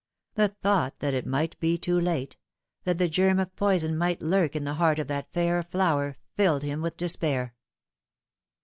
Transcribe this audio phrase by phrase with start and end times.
[0.33, 2.35] The thought that it might be too late,
[2.85, 6.63] that the germ of poison might lurk in the heart of that fair flower, filled
[6.63, 7.53] him with despair.